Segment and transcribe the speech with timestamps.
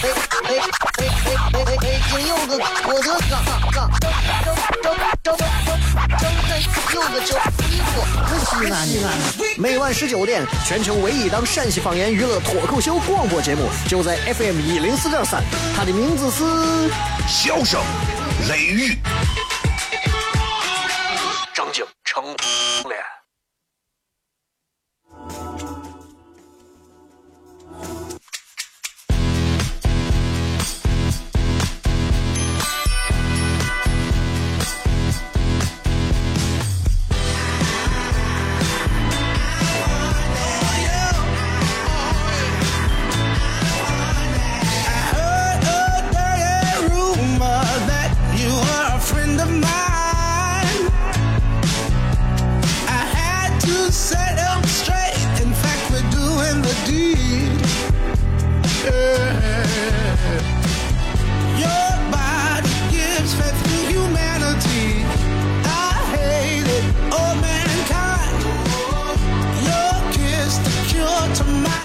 [0.00, 0.08] 北
[2.08, 4.10] 京有个郭德纲，张张
[4.40, 5.36] 张张张
[6.18, 6.48] 张开
[6.94, 8.94] 有个叫西瓜，可西安的。
[9.58, 15.44] 每晚十九点，全球唯一档陕西方言娱乐脱口秀广播节目，就在 FM 一零四点三。
[15.76, 16.44] 它的名字是
[17.28, 17.78] 《笑声
[18.48, 18.94] 雷雨》，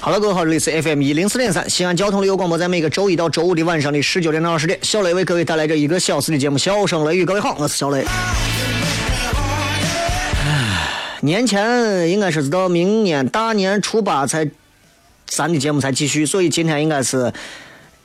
[0.06, 7.24] 好了，各位好，这里是 FM 一零四点三西安交通旅游广播，在每个周一到周五的晚上的十九点到二十点，小雷为各位带来这一个小时的节目《笑声雷雨》。
[7.26, 8.06] 各位好，我是小雷。
[11.22, 14.48] 年前应该是到明年大年初八才
[15.26, 17.34] 咱的节目才继续，所以今天应该是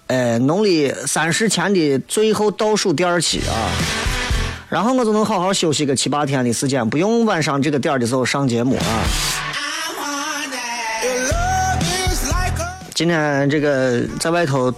[0.07, 3.69] 呃农历三十前的最后倒数第二期啊，
[4.71, 9.05] 然后我就能好好休息个七八天的时间，不用晚上这个点的时候上节目啊。
[13.01, 14.71] 今天这个在外头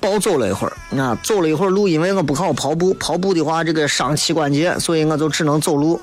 [0.00, 6.00] 暴走了一会儿，啊，走了一会儿路，因为我不好跑步，跑步的话这个伤膝关节，所以我就只能走路，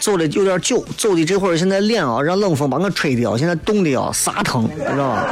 [0.00, 5.26] 走的有点久，走的这会儿现在脸啊让冷风把我吹的啊，现在冻的啊撒疼，你知道吧？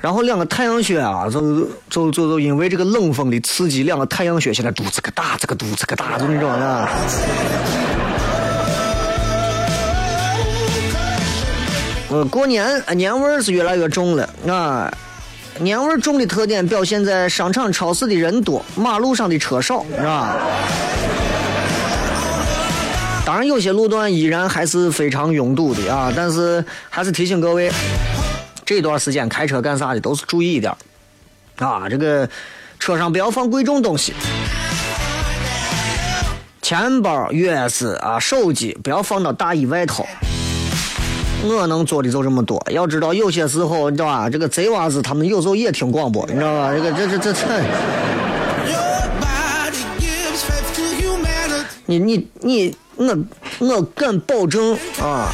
[0.00, 6.88] 然后两个太阳穴啊，就就就就因为这个冷风的刺激，两个太阳穴现在肚子个大，这个肚子个大，就那种啊。
[12.12, 14.92] 呃，过年年味儿是越来越重了啊！
[15.58, 20.36] 年味儿重的特点表现在商场、超市的人多，马路上的车少，是吧？
[23.24, 26.12] 当然，有些路段依然还是非常拥堵的啊！
[26.14, 27.72] 但是还是提醒各位，
[28.62, 30.70] 这段时间开车干啥的都是注意一点
[31.56, 31.88] 啊！
[31.88, 32.28] 这个
[32.78, 34.12] 车上不要放贵重东西，
[36.60, 40.06] 钱包、钥匙啊、手机不要放到大衣外头。
[41.44, 42.64] 我能做的就这么多。
[42.70, 44.30] 要知道，有些时候，你知道吧？
[44.30, 46.72] 这个贼娃子他们有时候也听广播，你知道吧？
[46.72, 47.40] 这个这这这这。
[51.84, 53.14] 你你你，我
[53.58, 55.30] 我敢保证啊，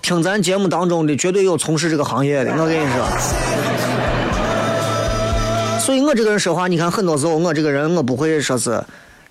[0.00, 2.52] 听咱节目当中的绝对有从事这个行业的。
[2.52, 3.04] 我跟你说，
[5.80, 8.80] 所以我这个人说话，你看很多时候我这个人我不会说是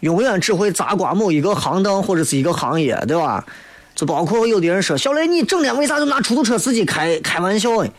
[0.01, 3.45] 永远只会砸瓜某一个行当或者是一个行业，对吧？
[3.97, 7.89] 就包括有的人说小雷，你整天为啥就拿出租车司机开开玩笑呢？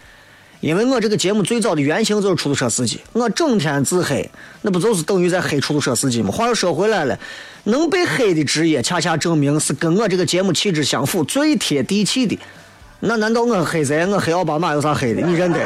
[0.60, 4.30] 因为我这个节目最早的原型就是出租车司机，我整天自黑，
[4.62, 6.30] 那不就是等于在黑出租车司机吗？
[6.30, 7.18] 话又说回来了，
[7.64, 12.38] 能被黑的职业，恰恰证明是跟我这个节目气质相符、最贴地气的。
[13.00, 14.06] 那难道我黑谁？
[14.06, 15.26] 我黑奥巴马有啥黑的？
[15.26, 15.58] 你认得？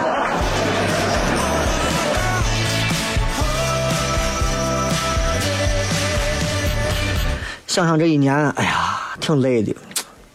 [7.66, 9.74] 想想这一年，哎呀，挺累的。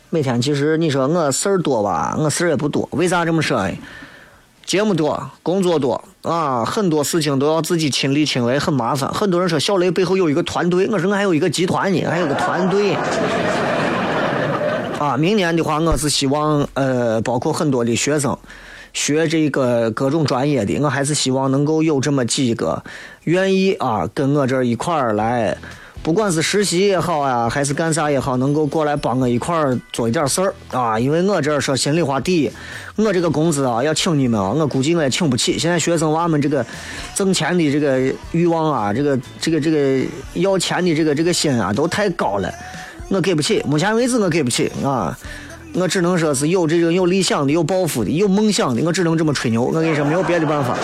[0.10, 2.88] 每天其实你说我事儿多吧，我事儿也不多。
[2.92, 3.74] 为啥这么说呢？
[4.66, 9.14] 节目多，工作多啊，很多事情都要自己亲力亲为，很麻烦。
[9.14, 12.96] 很多人说小雷背后有一个团队，我说我还有一个集团呢，还有个团队。
[14.98, 18.38] 啊，明年的话，我是希望呃，包括很多的学生
[18.98, 22.84] 学这个各种专业的，我还是希望能够有这么几个
[23.26, 25.56] 愿意啊，跟我这儿一块儿来。
[26.02, 31.00] 不管是实习也好啊，还是干啥也好，能够过来帮我一块儿做一点事儿啊。
[31.00, 32.52] 因为我这儿说心里话，第一，
[32.96, 35.60] 我这个工资啊，要请你们啊，我估计我也请不起。
[35.60, 36.66] 现在学生娃们这个
[37.14, 40.04] 挣钱的这个欲望啊，这个这个这个
[40.34, 42.52] 要钱的这个这个心啊，都太高了，
[43.10, 43.62] 我给不起。
[43.68, 45.16] 目前为止我给不起啊，
[45.80, 49.62] 我只能说是有这种有理想的、有抱负的、有梦想的，我只能这么吹牛。
[49.62, 50.76] 我跟你说，没有别的办法。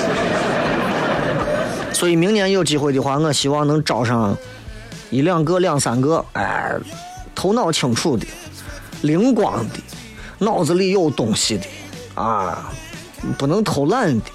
[1.91, 4.37] 所以明年有机会的话，我希望能招上。
[5.09, 6.73] 一两个、两三个，哎，
[7.35, 8.25] 头脑清楚的、
[9.01, 9.79] 灵光的、
[10.39, 11.65] 脑子里有东西的
[12.15, 12.71] 啊，
[13.37, 14.25] 不能偷懒的，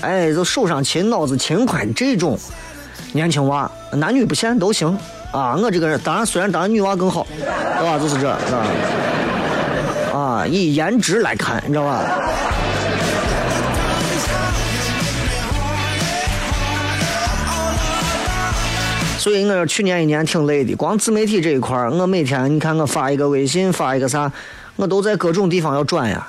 [0.00, 2.36] 哎，就手上勤、脑子勤快这种
[3.12, 4.88] 年轻娃，男女不限都行
[5.32, 5.56] 啊。
[5.56, 7.96] 我这个人当然，虽然当然女娃更好，对吧？
[7.96, 8.66] 就是这，是吧？
[10.18, 12.02] 啊，以颜值来看，你知道吧？
[19.16, 24.32] 所以我去年一年挺累的，光自媒体这一块儿，我每天你看我发一个微信，发一个啥，
[24.74, 26.26] 我都在各种地方要转呀。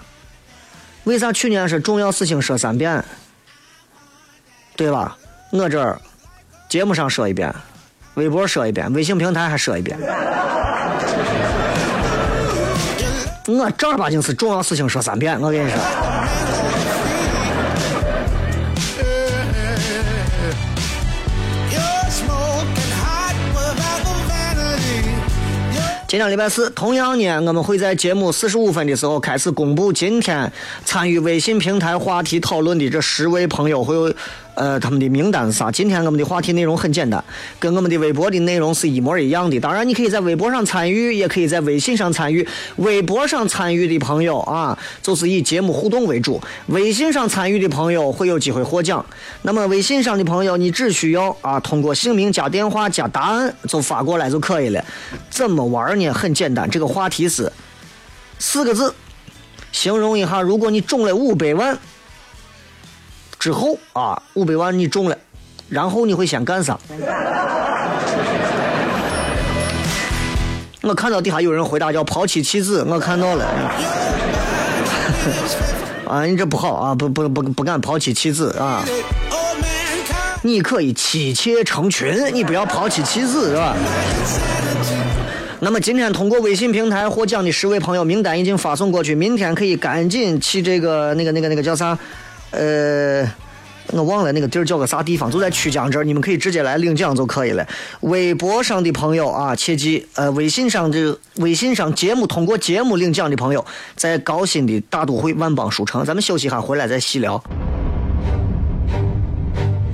[1.05, 3.03] 为啥去年是重要事情说三遍，
[4.75, 5.17] 对吧？
[5.51, 5.99] 我这儿
[6.69, 7.51] 节目上说一遍，
[8.13, 9.97] 微博说一遍，微信平台还说一遍。
[13.57, 15.77] 我正儿八经是重要事情说三遍，我跟你说。
[26.07, 30.51] 今天礼拜四，同样呢，我们会在节目四十五分的时候开始公布今天
[30.83, 34.13] 参与微信平台话题讨论的这十位朋友会有。
[34.59, 35.71] 呃，他们的名单是啥？
[35.71, 37.23] 今天我们的话题内容很简单，
[37.61, 39.57] 跟我们的微博的内容是一模一样的。
[39.57, 42.45] 当然，你可以在微博上参与，也可以在微信上参与。
[42.75, 49.05] 微博上参与的朋友啊，就是以节目互动为主；微信上参与的朋友会有机会获奖。
[49.43, 54.83] 那么，微信上的朋友，你只需要啊，通过姓名加电话加答案就发过来就可以了。
[55.29, 56.09] 怎么玩呢？
[56.11, 57.49] 很简单，这个话题是
[58.39, 58.93] 四个字，
[59.71, 61.79] 形容一下，如果你中了五百万。
[63.39, 65.17] 之后啊，五百万你中了，
[65.69, 66.77] 然后你会先干啥？
[70.81, 73.45] 我看到底下有人回答叫抛妻弃子，我看到了。
[76.05, 78.83] 啊，你这不好啊，不不不不敢抛妻弃子啊。
[80.41, 83.75] 你可以妻妾成群，你不要抛妻弃子是吧？
[85.59, 91.97] 那么今天通过微信平台获奖的十位朋友名单已经发送过去，明天可以赶紧去这个那个那个那个叫啥？
[92.51, 93.31] 呃，
[93.87, 97.67] 我忘了那个地儿叫个啥地方，就在曲江这儿，你们可以直接来领奖就可以了。
[98.01, 103.65] 微博上的朋友啊，切记，呃，微信上的微信上节目通过节目领奖的朋友，
[103.95, 107.43] 在高新的大都会万邦书城，咱们休息一下，回来再细聊。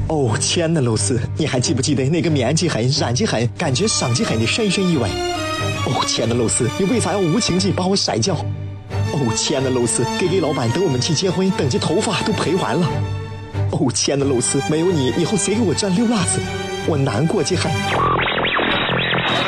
[0.08, 5.10] 哦，亲爱的露丝，你还记不记得那个面积狠、染技狠、感觉伤及狠的深深意外？
[5.88, 8.38] 哦，亲爱的露丝，你为啥要无情地把我甩掉？
[9.16, 12.86] 哦，亲爱的露丝给给老板等我们去结婚，等这头发都赔完了。
[13.72, 16.42] 哦，亲爱的露丝，没有你，以后谁给我赚溜辣子？
[16.86, 17.62] 我难过极了。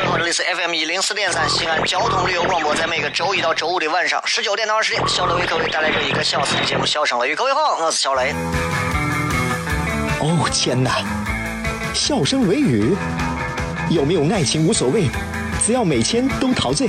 [0.06, 7.34] 好，这里是 FM 一零四点三西安交通旅游广播，在每个周一到周五的晚上十九点到二十点，小雷为各位带来这一个小时的节目《笑声雷雨》。
[7.36, 8.32] 各位好，我是小雷。
[10.20, 11.02] 哦，天哪！
[11.92, 12.96] 笑声雷雨，
[13.90, 15.10] 有没有爱情无所谓，
[15.62, 16.88] 只要每天都陶醉。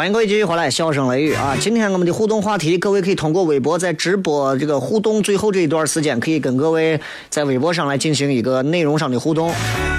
[0.00, 1.54] 欢迎各位继续回来，笑声雷雨啊！
[1.60, 9.52] 今天我们的互动话题，各位可以通过微博在直播这个互动最后这一段时间，可以跟各位在微博上来进行一个内容上的互动。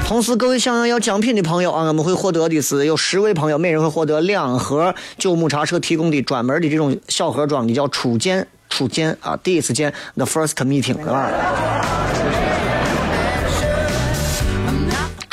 [0.07, 11.29] 同时，各位想要要奖品的朋友啊，我们会获得的是有十位朋友，每人会获得两盒九牧茶社提供的专门的这种小盒装的叫初见初见啊，第一次见 the first meeting 对吧？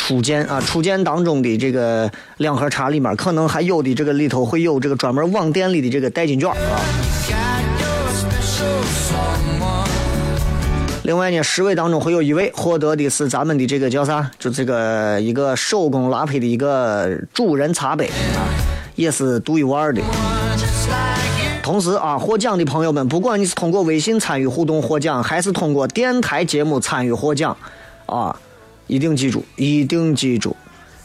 [0.09, 6.81] 初见啊，初见当中的这个两盒茶里面，可能还有的这个里头会有这个专门网店里的这个代金券啊。
[11.03, 14.31] 另外呢，十位当中会有一位获得的是咱们的这个叫啥？
[14.39, 18.49] 就这个一个手工拉胚的一个主人茶杯啊，
[18.97, 20.01] 也是独一无二的。
[21.63, 27.55] 同时啊，获奖的朋友们，不管你是通过微信参与互动获奖，还是通过电台节目参与获奖，
[28.07, 28.35] 啊，
[28.89, 30.57] 一定记住，一定记住，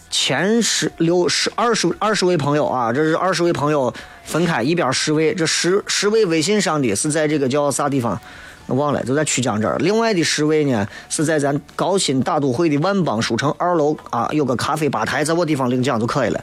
[0.10, 8.20] 前十六十二十二十位朋友啊，这是二十位朋友分开一边十位，这十十位微信上的是在这个叫啥地方？
[8.68, 9.76] 我忘了，就在曲江这儿。
[9.80, 16.42] 另外的十位呢，是在咱高新大都会的万邦书城二楼啊，有个咖啡吧台，在我地方领奖就可以了。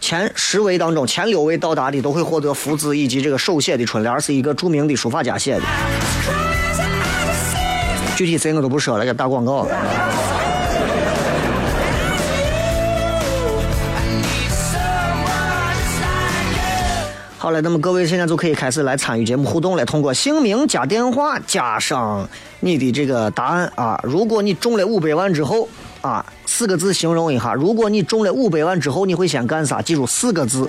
[0.00, 5.62] 前十位当中，前六位到达的都会获得福字以及这个手写的春联，是一个著名的书法家写的。
[8.14, 9.66] 具体谁我都不说了，给打广告。
[17.46, 19.84] 好了，那么各位现在就可以开始来参与节目互动了。
[19.86, 25.68] 通过姓名加电话加上你的这个答案啊，如果你中了五百万之后
[26.00, 27.54] 啊，四个字形容一下。
[27.54, 29.80] 如果你中了五百万之后，你会先干啥？
[29.80, 30.68] 记住四个字。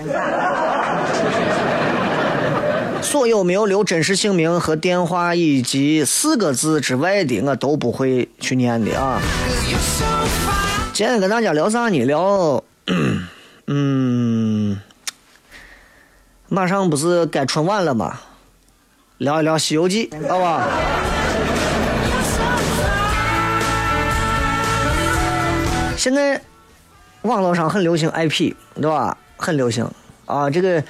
[3.01, 9.19] 所有没有留真实姓名和电话以及四个字之外的，我都不会去念的啊。
[10.93, 12.05] 今天跟大家聊啥呢？
[12.05, 12.63] 聊，
[13.65, 14.77] 嗯。
[16.49, 18.19] 马上不是该春晚了吗？
[19.17, 20.67] 聊一聊《西游记》，好吧？
[25.97, 26.39] 现在
[27.23, 29.17] 网络上很流行 IP，对吧？
[29.35, 29.89] 很流行
[30.25, 30.49] 啊！
[30.49, 30.83] 这个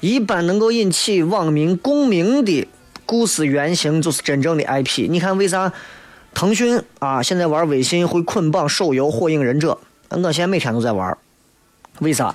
[0.00, 2.66] 一般能够引起网民共鸣的
[3.06, 5.06] 故事原型，就是真正的 IP。
[5.08, 5.72] 你看，为啥
[6.32, 9.78] 腾讯啊现在玩微信会捆绑手游《火影忍者》？
[10.18, 11.16] 我现在每天都在玩，
[12.00, 12.34] 为啥？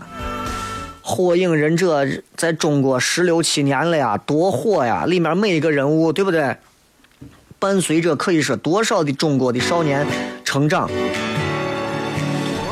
[1.09, 5.05] 火影忍者在中国十六七年了呀，多火呀！
[5.07, 6.55] 里面每一个人物，对不对？
[7.57, 10.05] 伴随着可以说多少的中国的少年
[10.45, 10.87] 成长。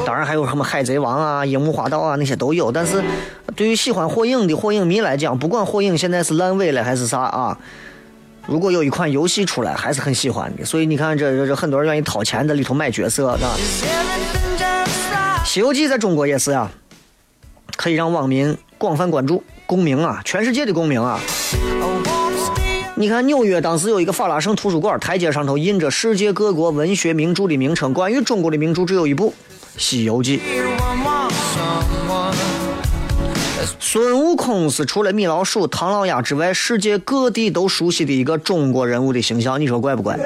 [0.05, 2.71] 当然还有什么海贼王啊、樱木花道啊那些都有。
[2.71, 3.03] 但是
[3.55, 7.57] 对于喜欢火影的火影迷来讲，不管火影现在是烂尾了还是啥啊，
[8.45, 10.63] 如果有一款游戏出来，还是很喜欢的。
[10.63, 13.55] 所以你看，这这这很多人愿意掏钱在里头买角色，是吧？
[15.43, 16.71] 西游记在中国也是啊。
[17.77, 21.17] 可以让网民广泛关注，共鸣啊，全世界的共鸣啊！
[22.95, 29.29] 你看纽约当时有一个法拉盛图书馆，台阶上头印着世界各国文学名著的名称，关于中国的名著只有一部
[29.77, 30.39] 《西游记》。
[33.79, 40.17] 孙悟空是除了米老鼠、唐老鸭之外，世界各地都熟悉的一个中国人物的形象，你说怪不怪？《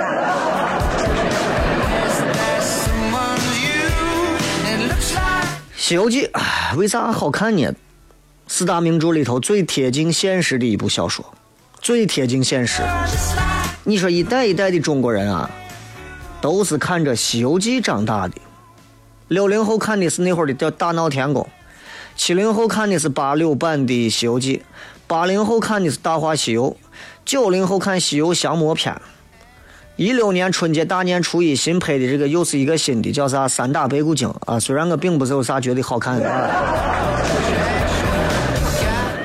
[5.82, 6.28] 西游记》
[6.78, 7.74] 为啥好看呢？
[8.48, 11.34] 四大名著里头最贴近现实的一部小说，
[11.82, 12.84] 最贴近现实。
[13.84, 15.50] 你说一代一代的中国人啊，
[16.40, 18.36] 都是看着《西游记》长大的。
[19.28, 21.42] 六零后看的是那会儿的叫《大闹天宫》，
[22.16, 24.58] 七零后看的是八六版的《西游记》，
[25.08, 26.70] 八零后看的是《大话西游》，
[27.26, 28.94] 九零后看《西游降魔篇》。
[29.98, 34.60] 一六年春节大年初一新拍的这个又是一个新的，叫啥《三打白骨精》啊？
[34.60, 36.28] 虽然我并不是有啥觉得好看的。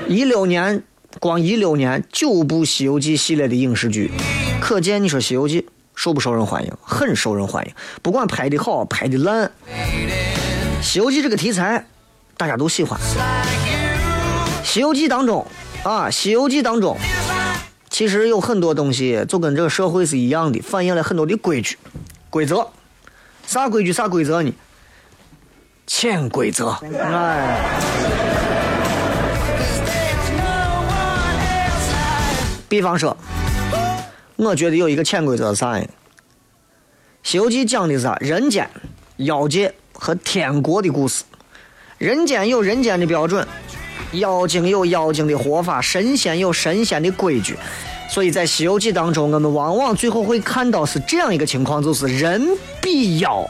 [0.09, 0.83] 一六年
[1.19, 4.11] 光一六年九部《西游记》系列的影视剧，
[4.61, 5.63] 可见你说《西游记》
[5.95, 6.73] 受不受人欢迎？
[6.83, 9.47] 很受人欢迎，不管拍的好拍的烂，
[10.83, 11.87] 《西游记》这个题材
[12.37, 13.01] 大家都喜欢。
[14.63, 15.47] 《西游记》当中
[15.85, 16.99] 啊，《西游记》当中。
[17.97, 21.79] 其实有很多东西就跟这个社会是一样的，反映了很多的规矩、
[22.29, 22.69] 规则。
[23.47, 24.53] 啥规矩啥规则呢？
[25.87, 26.76] 潜规则。
[27.00, 27.81] 哎。
[32.69, 33.17] 比方说，
[34.37, 35.81] 我觉得有一个潜规则是啥呢？
[37.23, 38.15] 《西游记》讲的是啥？
[38.21, 38.69] 人间、
[39.17, 41.25] 妖界和天国的故事。
[41.97, 43.49] 人间有人间的标准。
[44.19, 47.57] 妖精有妖精的活法，神仙有神仙的规矩，
[48.09, 52.47] 所以在《西游记》当中，我们往往最后会看到是这样一个情况，就是人
[52.81, 53.49] 比妖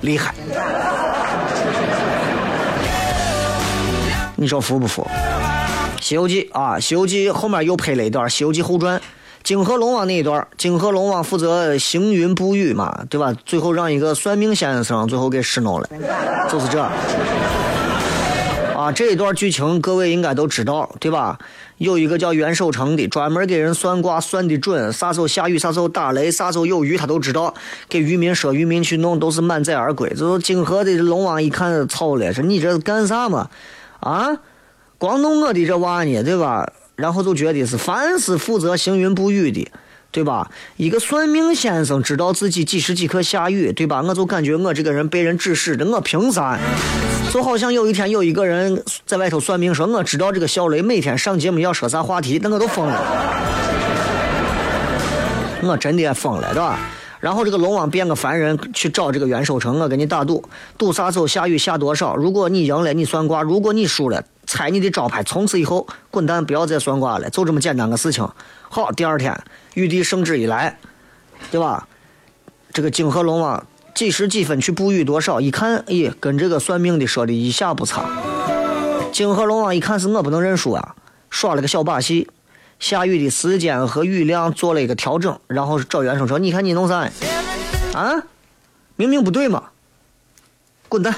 [0.00, 0.34] 厉害。
[4.36, 5.06] 你说服不服？
[6.02, 8.98] 《西游记》啊，《西游记》后面又拍了一段《西游记后传》，
[9.42, 13.34] 泾河龙王那一段，泾河龙王负责行云布雨嘛，对吧？
[13.46, 15.88] 最后让一个算命先生最后给使弄了，
[16.50, 16.86] 就是这。
[18.92, 21.38] 这一段剧情各位应该都知道，对吧？
[21.78, 27.52] 有一个叫袁守诚的，专门给人算卦，算的准，啥时候下雨，啥时候打雷，啥时候有雨，他都知道。
[27.88, 30.08] 给渔民说，渔民去弄，都是满载而归。
[30.10, 33.50] 就是泾河的龙王一看操了，说你这是干啥嘛？
[34.00, 34.38] 啊，
[34.96, 36.72] 光弄我的这娃呢，对吧？
[36.96, 39.70] 然后就觉得是凡是负责行云布雨的，
[40.10, 40.50] 对吧？
[40.78, 44.00] 一个算命先生知道自己几时几刻下雨，对吧？
[44.00, 46.58] 我就感觉我这个人被人指使的，我凭啥？
[47.32, 52.98] 就好像有一天有一个人在外头算命，说我知道这个小雷每天上节目要说啥话题，那我都疯了，
[55.62, 56.78] 我真的疯了，对吧？
[57.20, 60.42] 然后这个龙王变个凡人去找这个袁守诚，我跟你打赌，
[60.78, 62.16] 赌啥时候下雨下多少？
[62.16, 68.26] 如果你赢了，你算卦；如果你输了，猜你的招牌，从此以后滚蛋，不要再算卦了，就这么简单个事情。
[68.70, 69.38] 好，第二天
[69.74, 70.78] 玉帝圣旨一来，
[71.50, 71.86] 对吧？
[72.72, 73.66] 这个泾河龙王
[73.96, 75.40] 几时几分去布雨多少？
[75.40, 78.04] 一看，咦，跟这个算命的说的一下不差。
[79.10, 80.94] 泾河龙王一看是我不能认输啊，
[81.30, 82.28] 耍了个小把戏。
[82.78, 87.10] 下雨的时间和雨量做了一个调整，然后找袁守诚，你看你弄啥？
[87.94, 88.22] 啊，
[88.96, 89.70] 明明不对嘛，
[90.90, 91.14] 滚蛋！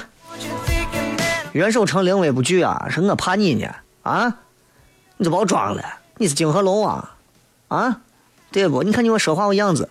[1.51, 3.67] 袁守诚临危不惧啊，是我怕你呢
[4.03, 4.37] 啊，
[5.17, 5.83] 你就把我装了，
[6.15, 7.09] 你是泾河龙王
[7.67, 7.99] 啊，
[8.53, 8.83] 对不？
[8.83, 9.89] 你看你我说话我样子，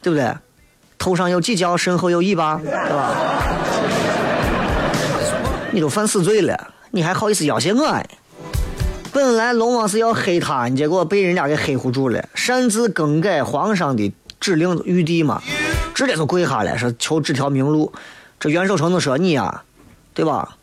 [0.00, 0.34] 对不对？
[0.98, 3.14] 头上有犄角，身后有尾巴，对吧？
[5.72, 8.02] 你都犯死罪了，你还好意思要挟我？
[9.12, 15.42] 本来龙王是要黑他，结果被人家给黑唬住了，擅自更改皇上的指令，玉帝嘛，
[15.94, 17.92] 直接就跪下了，说求指条明路。
[18.38, 19.62] 这袁守诚就说：“你呀，
[20.12, 20.56] 对吧？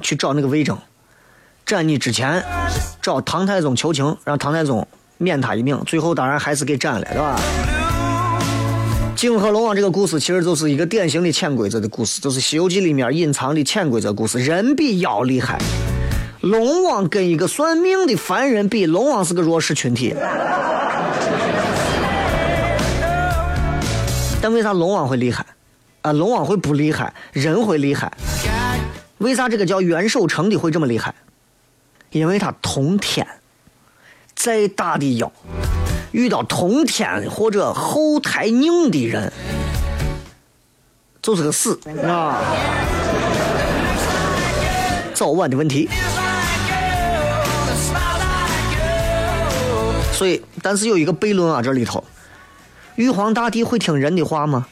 [0.00, 0.78] 去找那个魏征，
[1.66, 2.44] 斩你之前
[3.02, 4.86] 找唐太宗求情，让唐太宗
[5.18, 5.82] 免他一命。
[5.84, 7.40] 最后当然还是给斩了，对吧？”
[9.24, 14.38] 泾河龙王这个故事其实就是一个典型的潜规则的故事，就是《西游记》里面隐藏的潜规则故事。
[14.38, 15.58] 人比妖厉害。
[16.42, 20.14] 龙王跟一个算命的凡人比，龙王是个弱势群体。
[24.42, 25.46] 但为啥龙王会厉害？
[26.02, 28.12] 啊，龙王会不厉害，人会厉害。
[29.16, 31.14] 为啥这个叫袁守诚的会这么厉害？
[32.10, 33.26] 因为他通天，
[34.34, 35.32] 再大的妖，
[36.14, 39.32] 遇到通天或者后台硬的人，
[41.20, 42.40] 就是个死啊，
[45.12, 45.88] 早晚的问题。
[50.12, 52.04] 所以，但是有一个悖论啊，这里头，
[52.94, 54.68] 玉皇大帝会听人的话吗？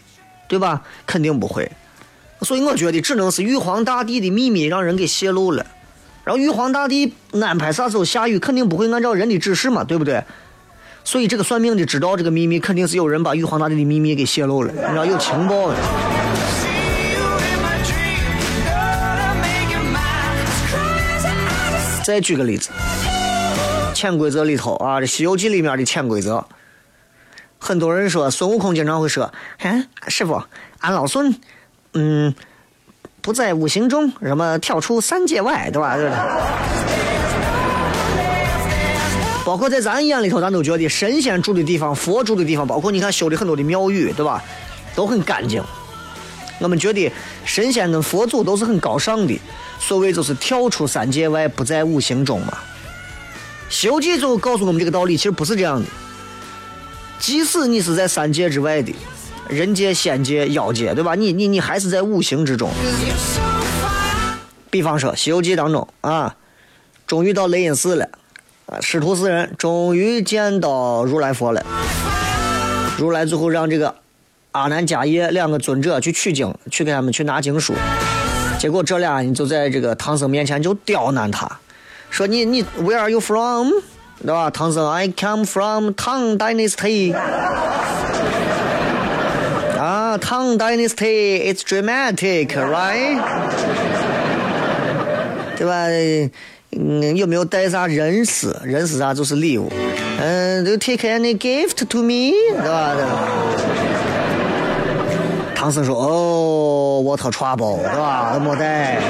[0.46, 0.82] 对吧？
[1.04, 1.72] 肯定不会。
[2.42, 5.66] 所以我觉得只能是玉皇大帝的秘密让人给泄露了。
[6.22, 10.22] 然后玉皇大帝安排啥时候下雨，肯定不会按照人的指示嘛，对不对？
[11.04, 15.76] 所以这个算命的知道这个秘密，肯定是有人把玉皇大帝的秘密给泄露了，你知道有情报的。
[22.04, 22.70] 再举个例子。
[23.94, 26.44] 潜规则里头啊，这《西游记》里面的潜规则，
[27.58, 30.42] 很多人说孙悟空经常会说：“哎，师傅，
[30.80, 31.38] 俺老孙，
[31.92, 32.34] 嗯，
[33.20, 35.96] 不在五行中，什么跳出三界外，对吧？”
[39.44, 44.42] 包括在咱眼里头，咱都觉得神仙住的地方、佛住的地方，包括你看修的很多的庙宇，对吧？
[44.94, 45.62] 都很干净。
[46.60, 47.10] 我们觉得
[47.44, 49.40] 神仙跟佛祖都是很高尚的，
[49.80, 52.56] 所谓就是跳出三界外，不在五行中嘛。
[53.74, 55.88] 《西游记》就告诉我们这个道理，其实不是这样的。
[57.18, 58.94] 即使你是在三界之外的，
[59.48, 61.16] 人界、仙界、妖界，对吧？
[61.16, 62.70] 你你你还是在五行之中。
[64.70, 66.36] 比方说，《西游记》当中啊，
[67.08, 68.08] 终于到雷音寺了，
[68.80, 71.62] 师徒四人终于见到如来佛了。
[72.98, 73.94] 如来最后让这个
[74.52, 77.74] 阿难、迦叶两个尊者去取经，去给他们去拿经书。
[78.58, 81.50] 结果这俩人就在这个唐僧面前就刁难他。
[82.10, 83.70] 说你你 Where are you from？
[84.20, 84.50] 对吧？
[84.50, 87.14] 唐僧，I come from Tang Dynasty。
[89.78, 93.20] 啊，Tang Dynasty，it's dramatic，right？
[95.56, 95.88] 对吧？
[96.78, 98.58] 嗯，有没有带啥人丝？
[98.64, 99.70] 人丝啥就是礼物。
[100.18, 102.96] 嗯，都 take any gift to me，对吧？
[105.54, 108.38] 唐僧说，哦，what a trouble，对吧？
[108.38, 109.00] 没带。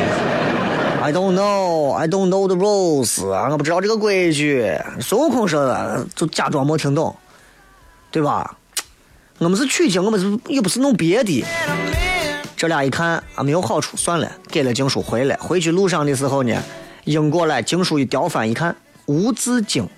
[1.01, 4.73] I don't know, I don't know the rules，我不知道这个规矩。
[5.01, 7.15] 孙悟空说的，就假装没听懂，
[8.11, 8.57] 对吧？
[9.39, 11.45] 我们是取经，我们是又不是弄别的。
[12.57, 15.37] 这俩一看啊，没有好处，算了，给了经书回来。
[15.37, 16.57] 回去路上的时候呢，
[17.05, 19.89] 迎过来经书一叼翻一看，无字经。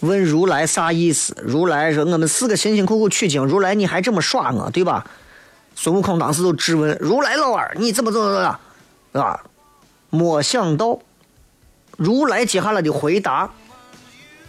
[0.00, 1.36] 问如来啥意思？
[1.44, 5.04] 如来说：“我们四个辛辛苦苦取经，如来你还这么耍我，对吧？”
[5.74, 8.58] 孙悟空当时就质问如来老二：“你怎么怎么怎么？”
[9.20, 9.40] 啊，
[10.10, 10.98] 没想到，
[11.96, 13.50] 如来接下来的回答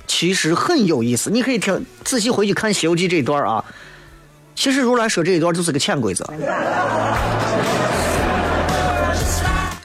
[0.06, 1.30] 其实很有意思。
[1.30, 3.66] 你可以听仔细回去看《西游记》这一段啊。
[4.56, 6.24] 其实如来说这一段就是个潜规则。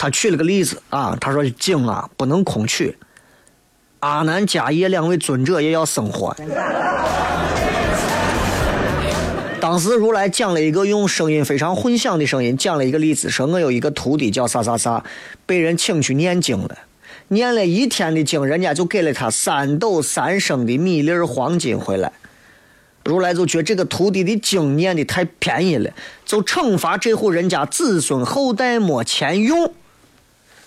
[0.05, 2.95] 他举了个例子啊，他说经啊不能空取，
[4.01, 6.37] 阿难、迦叶两位尊者也要生活。
[9.59, 15.03] 当时如来讲了一个用声音非常混响的声音讲了一个例子，说我有一个徒弟叫啥啥啥，
[15.47, 16.77] 被人请去念经了，
[17.29, 22.13] 念了一天的经，人家就给了他三斗三升的米粒黄金回来。
[23.07, 25.91] 如来就觉得这个徒弟的经念的太便宜了，
[26.27, 29.73] 就惩罚这户人家子孙后代没钱用。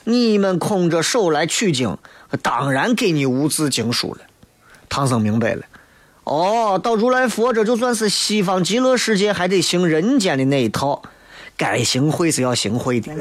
[0.10, 1.98] 你们空着手来取经，
[2.42, 4.22] 当然给你无字经书了。
[4.88, 5.64] 唐僧明白了，
[6.24, 11.02] 哦，到如来佛这就算是西方极乐世界，还得行人间的那一套，
[11.58, 13.12] 该行贿是要行贿的。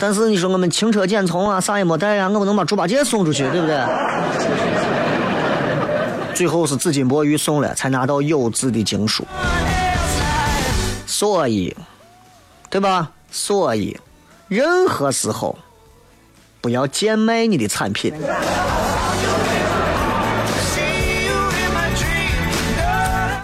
[0.00, 3.78] 但是你说我们轻车简从啊，啥也没带啊，我不能把猪八戒送出去，对不对？
[6.34, 9.24] 最后是紫金钵盂送了，才拿到有字的经书。
[11.06, 11.72] 所以，
[12.68, 13.12] 对吧？
[13.36, 13.98] 所以，
[14.46, 15.58] 任何时候
[16.60, 18.12] 不要贱卖你的产品。《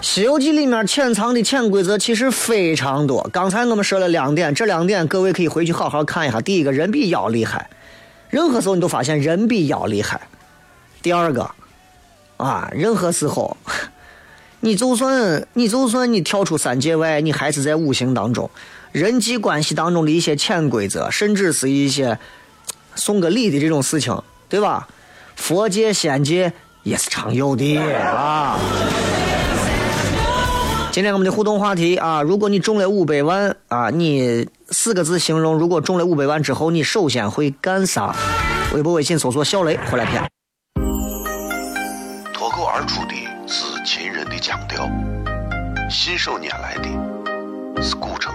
[0.01, 3.29] 西游记》里面潜藏的潜规则其实非常多。
[3.33, 6.39] 刚才我们说了两点，这两点各位可以回去好好看一下。
[6.39, 7.69] 第一个人比妖厉害，
[8.29, 10.21] 任何时候你都发现人比妖厉害。
[11.01, 11.51] 第二个。
[12.37, 13.57] 啊，任何时候，
[14.61, 18.49] 你就算你就算你跳出三界外，你还是在五行当中，
[18.91, 22.19] 人际关系当中的一些潜规则，甚至是一些
[22.95, 24.87] 送个礼的这种事情，对吧？
[25.35, 26.51] 佛界、仙界
[26.83, 28.59] 也是常有的啊。
[30.91, 38.13] 今天我们的互动话题啊，如果你中了五百万啊，你四个字形容，如果中了五百万之后，你首先会干啥？
[38.73, 40.21] 微博、微信搜索“小雷”回来片。
[42.73, 43.15] 而出的
[43.47, 44.89] 是秦人的腔调，
[45.89, 48.30] 信手拈来的是古城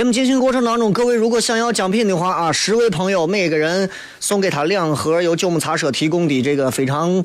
[0.00, 7.22] 节目进行过程当中，各位如果想要奖品的话啊，十位朋友每个人送给他两盒由九牧茶社提供的这个非常，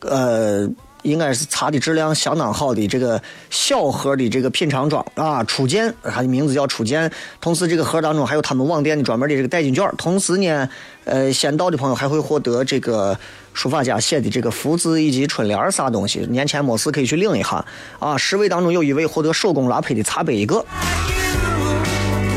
[0.00, 0.68] 呃，
[1.04, 7.10] 应该是茶的质量相当好的这个小盒的这个品尝装啊，初见，它的名字叫初见。
[7.40, 9.90] 同时，这个盒当中还有他们网店的专门的这个代金券。
[9.96, 10.68] 同时呢，
[11.04, 13.18] 呃，先到的朋友还会获得这个
[13.54, 16.26] 书法家写的这个福字以及春联啥东西。
[16.28, 17.64] 年前没事可以去领一下
[17.98, 18.18] 啊。
[18.18, 20.62] 十位当中有一位获得手工拉胚的茶杯一个。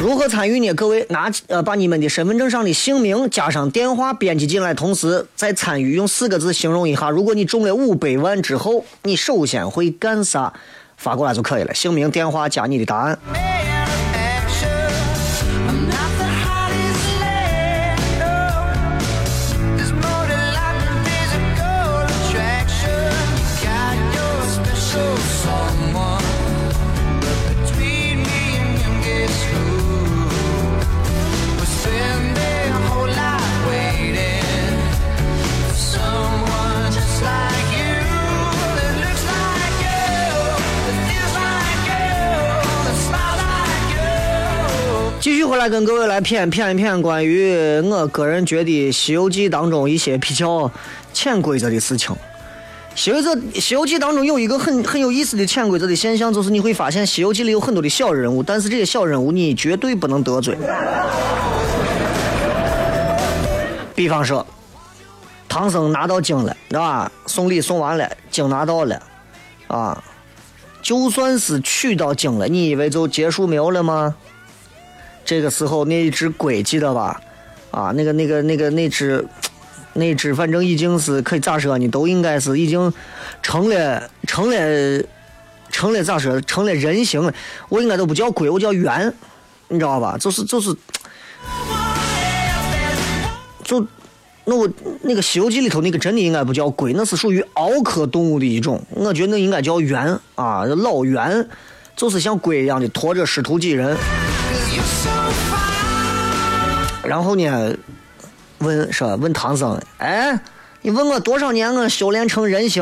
[0.01, 0.73] 如何参与呢？
[0.73, 7.11] 各位拿呃把你们的身份证上的姓名加上电话编辑进来，同时再参与用四个字形容一下。
[7.11, 10.51] 如果你中了五百万之后，你首先会干啥？
[10.97, 11.73] 发过来就可以了。
[11.75, 13.19] 姓名、电话加你的答案。
[45.51, 50.71] 回来跟各位来谝谝一谝关于我个人觉得《西游记》当中一些比较
[51.11, 52.15] 潜规则的事情。
[52.95, 53.27] 《西游记》
[53.59, 60.57] 《西游记》当中有一个很很有意思的潜规则的现象，就是你会发现《西游记》里有很多的小人物，但是这些小人物你绝对不能得罪。
[63.93, 64.47] 比方说，
[65.49, 67.11] 唐僧拿到经了，是吧？
[67.25, 69.03] 送礼送完了，经拿到了，
[69.67, 70.01] 啊，
[70.81, 74.15] 就算是取到经了，你以为就结束没有了吗？
[75.23, 77.21] 这个时候那一只龟记得吧？
[77.71, 79.25] 啊，那个那个那个那只，
[79.93, 81.87] 那只反正已经是可以咋说呢？
[81.87, 82.91] 都应该是已经
[83.41, 85.01] 成了成了
[85.69, 86.41] 成了咋说？
[86.41, 87.33] 成了人形了。
[87.69, 89.13] 我应该都不叫龟，我叫猿，
[89.69, 90.17] 你知道吧？
[90.19, 90.75] 就是就是
[93.63, 93.87] 就
[94.43, 94.69] 那我
[95.03, 101.47] 那个《西游记》里头那个真的应该不叫龟，那是属于螯科动物的一种，我觉得那应该叫猿啊，老猿，
[101.95, 103.95] 就是像龟一样的驮着师徒几人。
[107.11, 107.75] 然后呢，
[108.59, 110.39] 问说问唐僧，哎，
[110.81, 112.81] 你问我多少年我修炼成人形？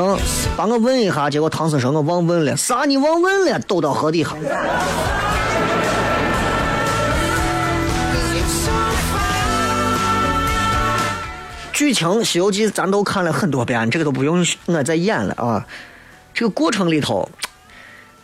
[0.56, 1.32] 帮我问一下。
[1.32, 3.58] 结果唐僧说我忘问了，啥你忘问了？
[3.62, 4.30] 抖到河底下。
[11.74, 15.66] 剧情《西游记》咱都看了很多遍，这个都不用我再演了啊。
[16.36, 17.28] 这个过程里头，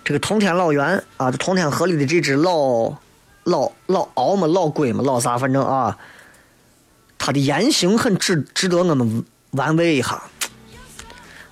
[0.03, 2.93] 这个通天老猿啊，这通天河里的这只老
[3.45, 5.97] 老老鳌嘛，老龟嘛，老啥，反正啊，
[7.17, 10.21] 他的言行很值值得我们玩味一下。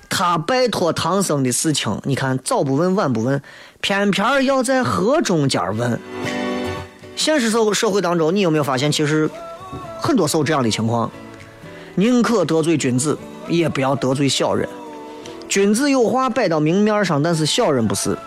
[0.10, 3.42] 他拜托唐僧的事情，你看早不问晚不问，
[3.82, 6.00] 偏偏要在河中间问。
[7.16, 9.30] 现实社会社会当中，你有没有发现，其实
[10.00, 11.10] 很多时候这样的情况？
[11.96, 14.68] 宁可得罪君子，也不要得罪小人。
[15.48, 18.18] 君子有话摆到明面上，但是小人不是。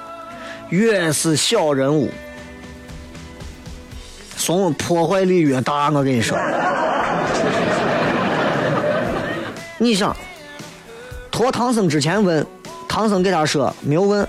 [0.71, 2.11] 越是小人物，
[4.47, 5.91] 送破坏力越大。
[5.91, 6.39] 我跟你说，
[9.77, 10.17] 你想，
[11.33, 12.47] 托唐僧之前问，
[12.89, 14.25] 唐僧给他说没有问，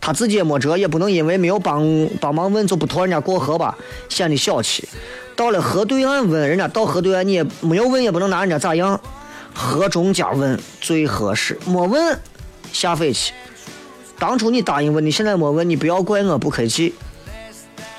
[0.00, 3.76] 他自己也没辙，也不能因为没有帮帮忙问就不托人家过河吧，
[4.08, 4.88] 显得小气。
[5.36, 8.98] 到了河对岸问人家，到河对岸你也没有问，也不能拿人家咋样。
[9.52, 12.18] 河中间问最合适，没问
[12.72, 13.34] 下飞去。
[14.18, 16.94] 当初你答应问，你现在没问，你不要怪我不客气。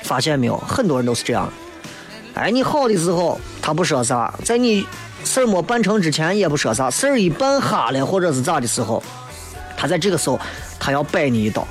[0.06, 1.52] 发现没有，很多人都是这样。
[2.36, 4.86] 哎，你好的时候他不说啥，在你
[5.24, 9.02] 事儿没办成之前也不说啥，事儿一办哈了或者是咋的时候，
[9.76, 10.40] 他在这个时候
[10.80, 11.68] 他要摆你一刀，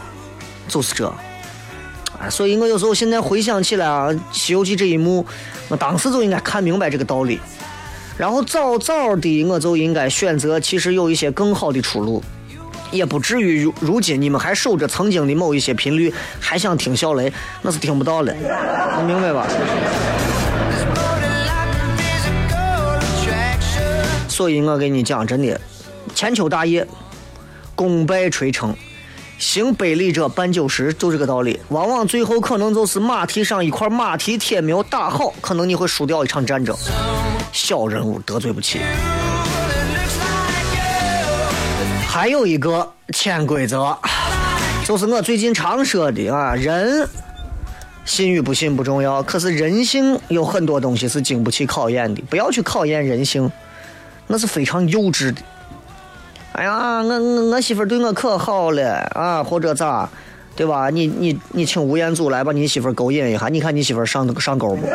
[0.66, 1.06] 就是这。
[2.20, 5.24] 哎所以我有时候现在回想起来啊，《西游记》这一幕，
[5.68, 7.38] 我当时就应该看明白这个道理，
[8.16, 12.22] 然后早早的我就应该选择，其实有一些更好的出路，
[12.94, 18.32] 也不至于如如今你们还守着曾经的某一些频率，还想听小雷，那是听不到了，
[18.96, 19.46] 能明白吧？
[24.28, 25.60] 所以我跟你讲，真的，
[26.14, 26.86] 千秋大业，
[27.74, 28.74] 功败垂成。
[29.36, 31.58] 行百里者半九十，就这个道理。
[31.70, 36.74] 往往最后可能就是马蹄上一块马蹄铁没有打好，可能你会输掉一场战争。
[37.52, 38.78] 小人物得罪不起。
[42.14, 43.98] 还有一个潜规则，
[44.86, 47.08] 就是我最近常说的啊，人
[48.04, 53.50] 信与不信不重要，可是人性有很多东西是经不起考验的，不要去考验人性，
[54.28, 55.42] 那是非常幼稚的。
[56.52, 60.08] 哎呀，我我我媳妇对我可好了啊，或者咋，
[60.54, 60.90] 对吧？
[60.90, 64.86] 你你你请吴彦祖来把你媳妇勾引一下，你看你媳妇上上钩不？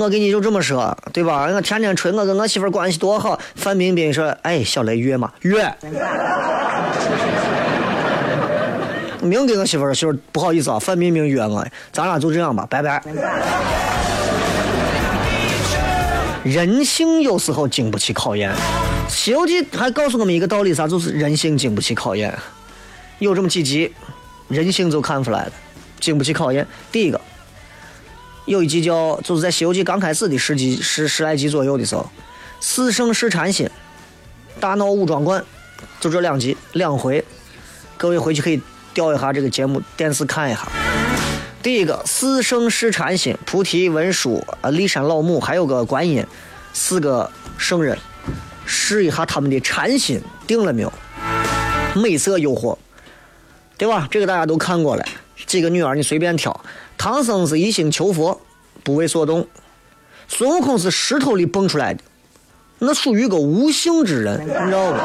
[0.00, 1.44] 我跟你就这么说，对吧？
[1.52, 3.38] 我天天吹我跟我媳妇关系多好。
[3.54, 5.62] 范冰冰说：“哎，小雷约嘛约。
[9.20, 13.02] ”明给我媳妇说：“媳妇不好意思啊，范冰冰约我，咱俩就这样吧，拜拜。”
[16.42, 18.50] 人性有时候经不起考验，
[19.06, 20.88] 《西游记》还告诉我们一个道理，啥？
[20.88, 22.34] 就是人性经不起考验。
[23.18, 23.92] 有这么几集，
[24.48, 25.52] 人性就看出来了，
[26.00, 26.66] 经不起考验。
[26.90, 27.20] 第一个，
[28.46, 32.10] 有一集叫，就是在《西游记》刚开始的十集十十来集左右的时候，
[32.58, 33.68] 四圣试禅心，
[34.58, 35.44] 大闹五庄观，
[36.00, 37.24] 就这两集两回，
[37.96, 38.60] 各位回去可以
[38.92, 40.66] 调一下这个节目电视看一下。
[41.62, 46.26] 第一个四圣试禅心，菩提文殊啊，骊山老母，还有个观音，
[46.72, 47.96] 四个圣人
[48.64, 50.92] 试一下他们的禅心定了没有？
[51.94, 52.76] 美色诱惑，
[53.76, 54.08] 对吧？
[54.10, 55.04] 这个大家都看过了。
[55.46, 56.58] 几个女儿你随便挑。
[57.00, 58.38] 唐僧是一心求佛，
[58.84, 59.42] 不为所动；
[60.28, 62.04] 孙悟空是石头里蹦出来的，
[62.78, 64.98] 那属于个无性之人，你知道不？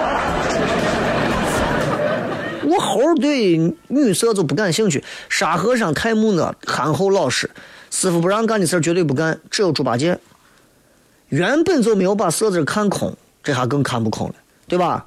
[2.67, 5.01] 我猴对女色就不感兴趣。
[5.29, 7.49] 沙和尚太木讷憨厚老实，
[7.89, 9.39] 师傅不让干的事绝对不干。
[9.49, 10.19] 只有猪八戒，
[11.29, 14.35] 原本就没有把色字看空，这下更看不空了，
[14.67, 15.05] 对吧？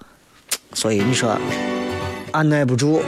[0.73, 1.39] 所以你说，
[2.33, 3.03] 按耐不住，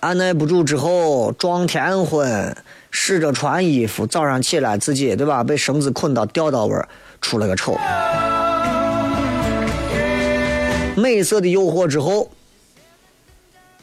[0.00, 2.56] 按耐不住之后撞天婚，
[2.90, 5.44] 试着穿衣服，早上起来自己对吧？
[5.44, 6.74] 被绳子捆到吊到位
[7.20, 7.76] 出了个丑。
[10.96, 12.30] 美色的诱惑之后，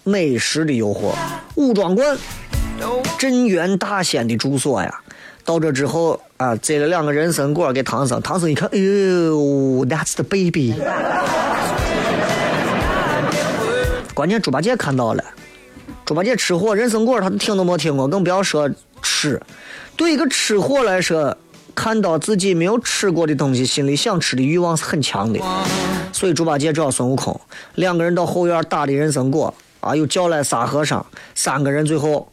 [0.04, 1.14] 美食的诱惑。
[1.54, 2.18] 武庄观，
[3.20, 5.02] 镇元大仙的住所呀。
[5.46, 8.20] 到这之后啊，摘了两个人参果给唐僧。
[8.24, 10.74] 唐僧一看，哎呦，That's the baby。
[14.16, 15.24] 关键猪八戒看到了，
[16.08, 19.42] 猪八戒吃货人参果他都听都没听过，更不要说吃。
[19.98, 21.38] 对一个吃货来说，
[21.76, 25.42] 看到自己没有吃过的东西，心里想吃的欲望是很强的。
[26.14, 27.38] 所以猪八戒找孙悟空，
[27.76, 32.32] 两个人到后院打的人参果，啊，又叫来沙和尚，三个人最后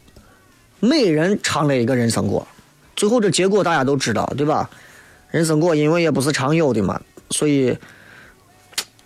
[0.79, 2.47] 每人尝了一个人参果。
[2.95, 4.69] 最后这结果大家都知道，对吧？
[5.31, 7.77] 人参果因为也不是常有的嘛，所以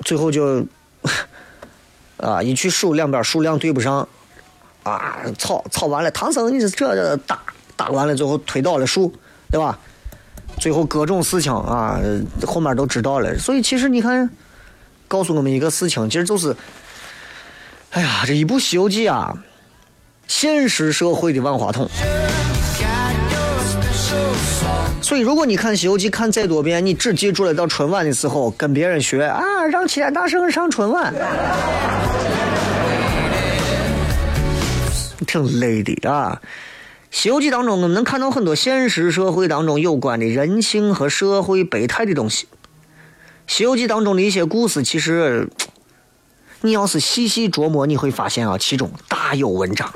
[0.06, 0.64] 最后就
[2.18, 4.08] 啊一去数，两边数量对不上，
[4.84, 7.40] 啊吵吵完了，唐僧你这这打
[7.76, 9.14] 打完了，最后推倒了树，
[9.52, 9.78] 对吧？
[10.58, 12.00] 最后各种事情啊，
[12.46, 13.38] 后面都知道了。
[13.38, 14.30] 所以其实你看，
[15.08, 16.56] 告诉我们一个事情，其实就是，
[17.92, 19.34] 哎呀，这一部《西游记》啊，
[20.28, 21.90] 现实社会的万花筒。
[25.02, 31.14] 所以，如果你看《西游记》看再多遍，你只记住了到春晚的时候跟别人学啊，让齐天大圣上春晚，
[35.26, 36.42] 挺累的啊。
[37.12, 42.46] 《西游记》当中，我们能看到很多现实社会当中有关的人性和社会百态的东西。
[43.48, 45.50] 《西游记》当中的一些故事，其实
[46.62, 49.92] 你要是细细琢磨，你会发现啊，其中大有文章。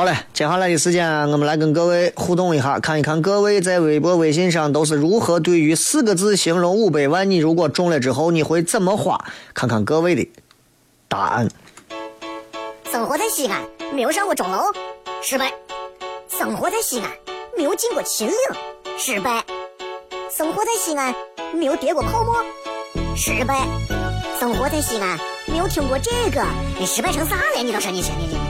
[0.00, 9.22] 好嘞，接下来的时间，我们来跟各位互动一下，看一看各位在微博、微信上都是如何对于四个字形容五百万，你如果中了之后你会怎么花？
[9.52, 10.26] 看看各位的
[11.06, 11.50] 答案。
[12.90, 13.60] 生活在西安，
[13.94, 14.62] 没有上过钟楼，
[15.20, 15.48] 失败；
[16.30, 17.10] 生活在西安，
[17.54, 18.34] 没有进过秦岭，
[18.96, 19.42] 失败；
[20.34, 21.14] 生活在西安，
[21.54, 22.42] 没有跌过泡沫，
[23.14, 23.54] 失败；
[24.38, 26.42] 生活在西安，没有听过这个，
[26.78, 27.62] 你失败成啥了？
[27.62, 28.49] 你倒是你听听听。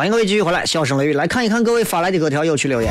[0.00, 2.90] 欢迎各位继续回来，笑声雷雨来看一看各位发来的各条有趣留言。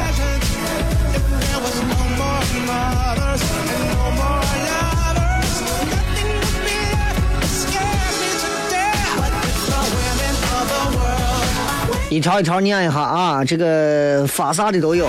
[12.11, 15.07] 一条一条念一下啊，这个发啥的都有。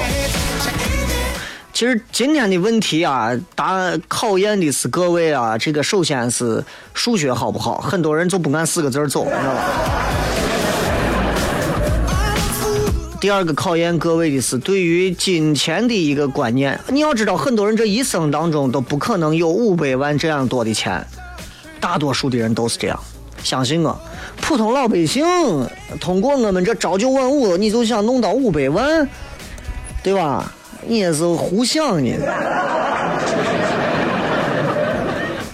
[1.74, 7.78] 其实今天的问题啊，答考验的是各位啊，这个首先是数学好不好？
[7.78, 9.60] 很多人就不按四个字走，你知道吧？
[13.20, 16.80] 第二个考验各位的是对于金钱的一个观念。
[16.88, 21.06] 你要知道，很多人这一生当中都不可能有五百万这样多的钱，
[21.78, 22.98] 大多数的人都是这样。
[23.42, 23.94] 相信我，
[24.40, 25.22] 普通老百姓
[26.00, 29.06] 通过我们这朝九晚五，你就想弄到五百万，
[30.02, 30.50] 对吧？
[30.87, 32.11] 你也是胡想呢，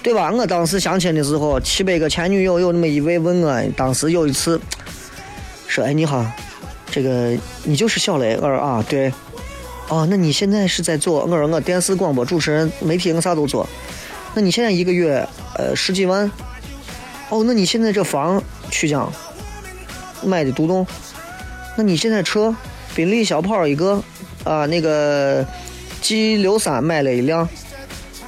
[0.05, 0.31] 对吧？
[0.31, 4.61] 我当时相亲的时候，七百个前女友有那么一位问我，当时有一次
[5.67, 6.25] 说：“哎，你好。”
[6.91, 9.13] 这个你就是小雷，我说啊对，
[9.89, 11.25] 哦，那你现在是在做？
[11.25, 13.69] 我说我电视广播主持人，媒体我啥都做。
[14.35, 16.31] 那你现在一个月呃十几万？
[17.29, 19.13] 哦，那你现在这房曲江
[20.23, 20.87] 买的独栋？
[21.77, 22.55] 那你现在车
[22.95, 24.03] 宾利小跑一个
[24.45, 24.65] 啊？
[24.67, 25.45] 那个
[26.01, 27.49] G 六三买了一辆？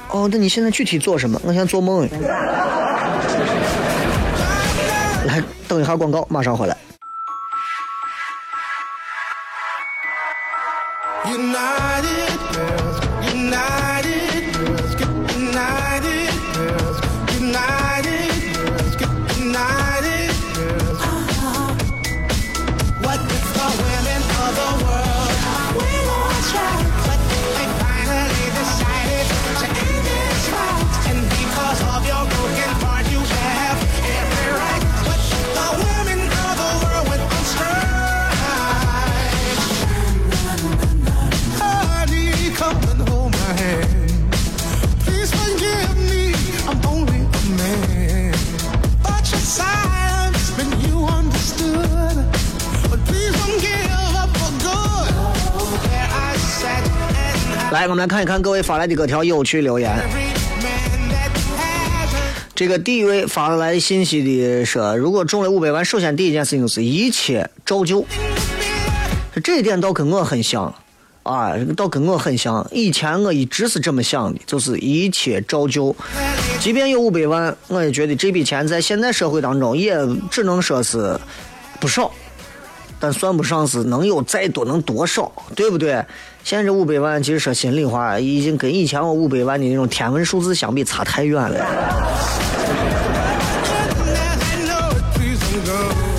[0.09, 1.41] 哦，那你现在具体做什么？
[1.43, 2.07] 我想做梦。
[5.25, 6.75] 来，等一下广告，马上回来。
[11.29, 12.18] United.
[57.79, 59.89] 来，我们来看一看各位发来的各条有趣留言。
[62.53, 68.05] 这个第一位发来信息的说，如果中了五百万，首先第一件事情是一切照旧。
[69.41, 70.75] 这一点倒跟我很像，
[71.23, 72.67] 啊，倒跟我很像。
[72.73, 75.95] 以前我一直是这么想的，就是一切照旧。
[76.59, 79.95] 即便有五百万，我也觉得这笔钱在现在社会当中也
[80.29, 81.17] 只能说是
[81.79, 82.11] 不少，
[82.99, 86.03] 但算不上是能有再多能多少，对不对？
[86.43, 91.65] 现在这五百万，其实说心里话，已经跟以前我五百万的那种天文数字相比，差太远了。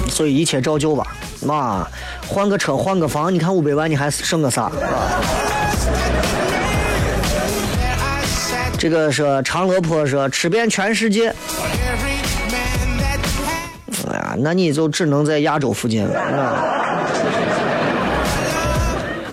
[0.09, 1.07] 所以一切照旧吧，
[1.47, 1.87] 妈，
[2.27, 4.65] 换个车，换个房，你看五百万，你还剩个啥？
[4.65, 4.73] 啊？
[8.79, 11.35] 这个说长乐坡说吃遍全世界，
[14.39, 16.65] 那你就只能在亚洲附近了。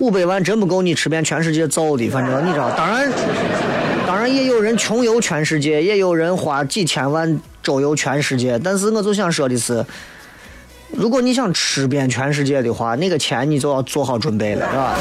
[0.00, 3.10] 五百万真不够你吃遍全世界造的，反正你知道，当然，
[4.06, 8.58] 当然也有人穷游全世界，也有人花几千万周游全世界。
[8.62, 9.84] 但是我就想说的是，
[10.92, 14.94] 如果你想吃遍全世界的话，那个钱你就要做好准备了，是吧？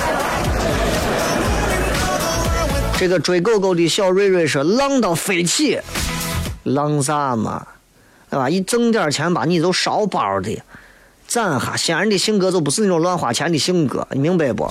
[3.00, 5.80] 这个追狗狗的小瑞瑞说：“浪到飞起，
[6.64, 7.64] 浪啥嘛？
[8.30, 8.50] 对吧？
[8.50, 10.62] 一挣点钱吧，你就烧包的，
[11.28, 11.78] 攒哈。
[11.78, 14.70] 西安人的性格就不是那种乱花钱的性格，你明白不？”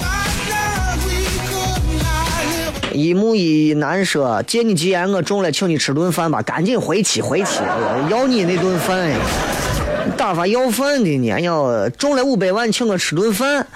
[2.93, 7.61] 一木一男说：“借你吉言，我中了，请你吃顿饭吧，赶紧回去回去，
[8.09, 9.19] 要你那顿饭呀！
[10.17, 11.39] 打发要饭的呢？
[11.41, 13.67] 要中了五百万，请我吃顿饭。”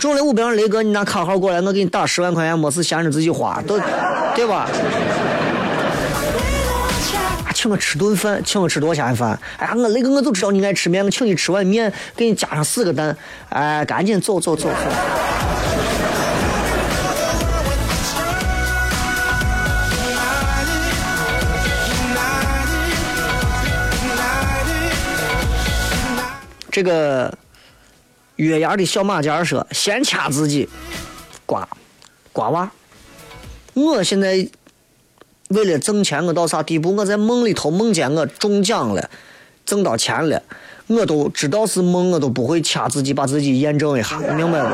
[0.00, 3.78] 中了五百万，雷哥，你拿卡号过来，我给你打十万块钱，没事闲着自己花，都
[4.34, 4.68] 对吧？
[7.56, 9.40] 请我吃顿饭，请我吃多少钱的饭？
[9.56, 13.16] 哎呀，我那个，我就知道你爱吃面，我请你吃碗面，给你加上四个蛋。
[13.48, 14.74] 哎，赶紧走走走走。
[26.70, 27.32] 这个。
[28.36, 30.68] 月牙的小马甲说：“先掐自己，
[31.46, 31.66] 瓜
[32.34, 32.70] 瓜娃。
[33.72, 34.46] 我现在
[35.48, 36.96] 为了挣钱，我到啥地步？
[36.96, 39.08] 我在梦里头梦见我中奖了，
[39.64, 40.42] 挣到钱了，
[40.88, 44.68] 我都知道是梦，我都不会掐自己，把自己验证一下，明白不？”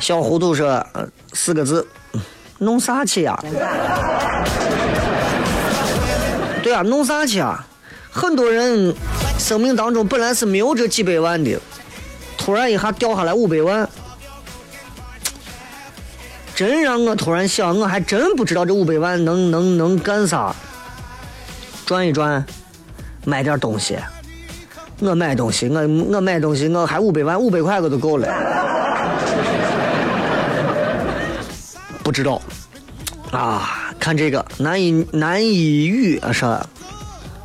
[0.00, 0.84] 小糊涂说
[1.34, 1.86] ：“四个字，
[2.58, 3.38] 弄啥去呀？”
[6.64, 7.64] 对啊，弄啥去啊？
[8.10, 8.92] 很多人
[9.38, 11.56] 生命当中本来是没有这几百万的，
[12.40, 13.86] 突然一下掉下来五百万，
[16.56, 20.56] 真让我突然想，我还真不知道这五百万能能能干啥。
[21.84, 22.42] 转一转，
[23.26, 23.98] 买点东西。
[25.00, 25.80] 我买东西，我
[26.12, 28.26] 我买东西，我还五百万，五百块我都够了。
[32.02, 32.40] 不知道。
[33.30, 36.58] 啊，看这个难以难以语是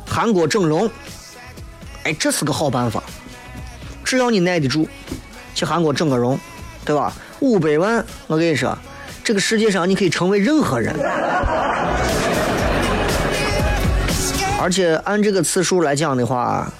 [0.08, 0.90] 韩国整容，
[2.04, 3.02] 哎，这是个好办法，
[4.06, 4.86] 只要你耐得住，
[5.52, 6.38] 去韩国整个容，
[6.84, 7.12] 对吧？
[7.40, 8.78] 五百万，我跟你说，
[9.24, 10.94] 这个世界上你可以成为任何人，
[14.62, 16.72] 而且按这个次数来讲的话，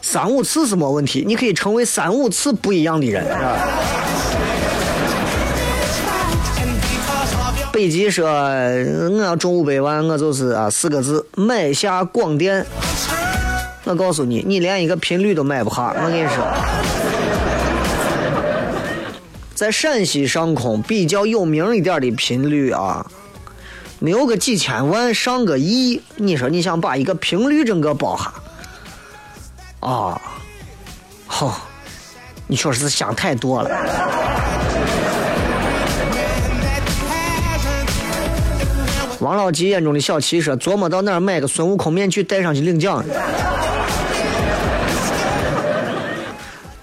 [0.00, 3.58] 三五次是没问题，你可以成为三五次不一样的人，是吧？
[7.72, 12.64] 北极说：“我要中五百万，我就是啊四个字，买下广电。
[13.88, 15.94] 我告诉你，你连一个频率都买不下。
[15.96, 16.46] 我跟你说，
[19.54, 23.06] 在陕西上空比较有名一点的频率啊，
[23.98, 26.02] 没有个几千万，上个亿。
[26.16, 28.30] 你说你想把一个频率整个包下
[29.80, 30.20] 啊？
[31.26, 31.58] 好，
[32.46, 33.70] 你确实是想太多了。”
[39.20, 43.04] 王老吉眼中的小汽车，琢磨到哪儿买个孙悟空面具戴上去领奖。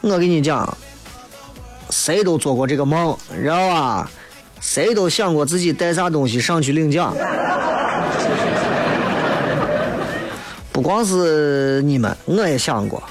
[0.01, 0.77] 我跟你讲，
[1.89, 4.11] 谁都做过这个梦，知道吧？
[4.59, 7.15] 谁都想过自己带啥东西上去领奖。
[10.73, 13.01] 不光是你们，我也想过。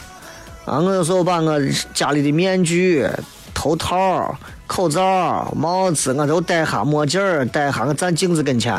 [0.67, 1.59] 啊，我有时候把我
[1.95, 3.09] 家里的面具、
[3.55, 8.79] 头套、口罩、帽子，我都戴下墨镜儿，戴下，我站镜子跟前。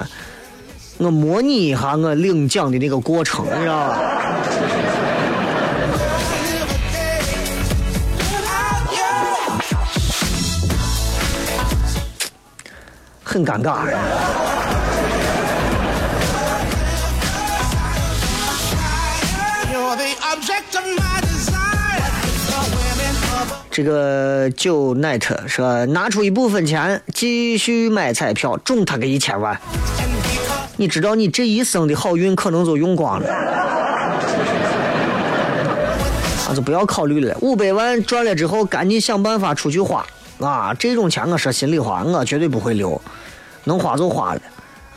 [0.97, 3.99] 我模拟一下我领奖的那个过程，你知道吧？
[13.23, 13.79] 很尴尬。
[23.69, 29.59] 这个九 night 说拿出一部分钱继续买彩票，中他个一千万。
[30.77, 33.27] 你知道你这一生的好运可能就用光了，
[36.47, 37.35] 那就不要考虑了。
[37.41, 40.05] 五百万赚了之后，赶紧想办法出去花
[40.39, 40.73] 啊！
[40.73, 43.01] 这种钱我说心里话，我绝对不会留，
[43.63, 44.41] 能花就花了。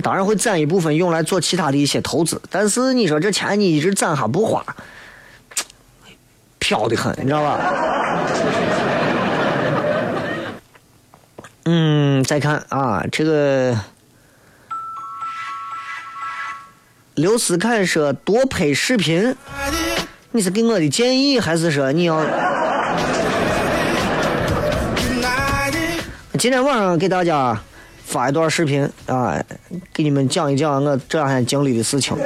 [0.03, 4.64] 当然会攒一部分用来做其他的一些投资，但是你说这钱你一直攒还不花，
[6.59, 7.59] 飘的很，你知道吧？
[11.70, 13.76] 嗯，再看啊，这个
[17.19, 19.35] 刘思凯说多拍视频，
[20.31, 22.25] 你是给我的建议，还是说你要？
[26.39, 27.61] 今天晚上给大家。
[28.05, 29.39] 发一段视频啊，
[29.93, 32.16] 给你们讲一讲我这两天经历的事情。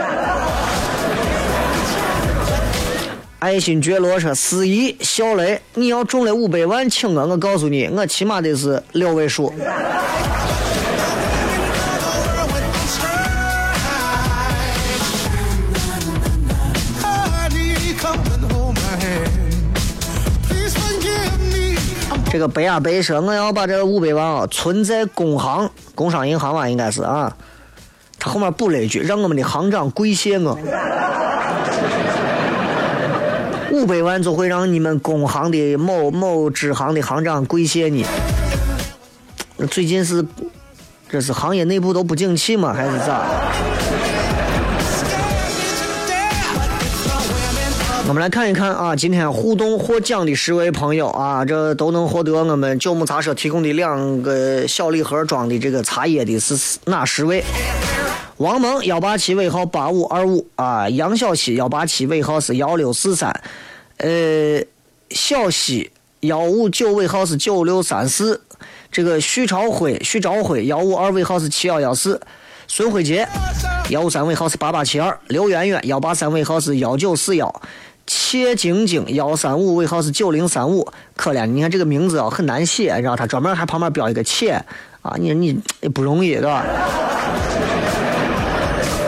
[3.41, 9.53] 爱新觉罗说：“司仪小雷，你要中了五百万，请我，我告诉你，我起码得是六位数。”
[22.33, 27.37] 这个白啊白说，我要把这五百万啊存在工行、工商银行吧，应该是啊。
[28.19, 30.59] 他后面补了一句，让我们的行长跪谢我。
[33.71, 38.07] 五百万就会让你们工行的某某支行的行长跪谢你。
[39.71, 40.25] 最近是，
[41.11, 42.73] 这是行业内部都不景气吗？
[42.73, 43.27] 还是咋？
[48.13, 57.43] 我们来看一看啊，今天互动获奖的十位朋友啊，这都能获得我们九牧茶社提供的两个小礼盒装的这个茶叶的是哪十位？
[58.37, 63.33] 王蒙幺八七尾号八五二五啊，杨小西幺八七尾号是幺六四三，
[63.97, 64.63] 呃，
[65.09, 65.91] 小西
[66.21, 68.43] 幺五九尾号是九六三四，
[68.91, 72.21] 这个徐朝辉徐朝辉幺五二尾号是七幺幺四，
[72.69, 73.27] 孙慧杰
[73.89, 77.63] 幺五三尾号是八八七二，刘媛媛幺八三尾号是幺九四幺。
[78.07, 80.87] 切晶晶幺三五尾号是九零三五，
[81.17, 84.65] 可怜，你看这个名字啊很难写，然后他专门还旁边标一个切
[85.03, 86.65] 啊，你你也不容易，对吧？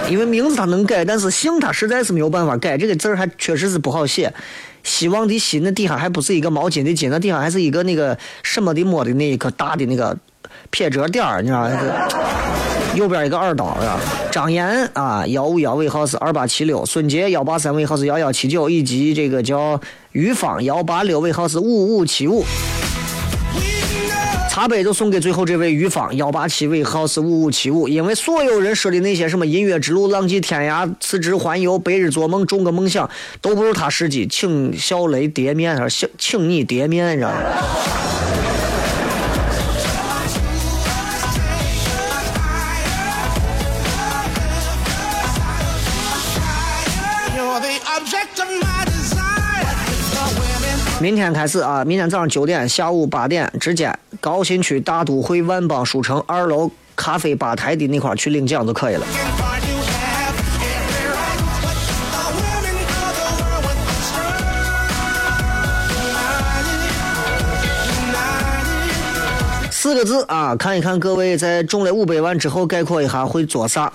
[0.09, 4.33] 因为名字他能改，但是姓他实在是没有办法改，这个字儿还确实是不好写。
[4.83, 10.15] 希望的希那底下还不是一个毛巾的巾，那底下还是一个那个什么的么的那一颗大的那个
[10.71, 11.71] 撇折点儿，你知道吗？
[12.95, 13.99] 右边一个二刀是吧？
[14.31, 19.81] 张岩啊，幺五幺尾号是二八七六；孙杰幺八三尾号是幺幺七九，以及这个叫
[20.13, 22.45] 于芳幺八六尾号是五五七五。
[24.49, 37.37] 茶杯就送给最后这位于芳幺八七尾号是五五七五，因为所有人说的那些什么音乐之路、浪迹天涯、辞职环游、白日做梦、中个梦想，都不如他实际，请小雷叠面，请请你叠面，你知道吗？
[51.05, 59.07] 明天开始啊，明天早上九点、下午八点之间，高新区大都会万邦书城二楼咖啡吧台的那块去领奖就可以了。
[69.71, 73.93] 四个字啊，看一看各位在中了五百万之后概括一下会做啥。